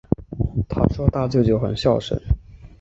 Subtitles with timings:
[0.67, 2.19] 她说大舅舅很孝顺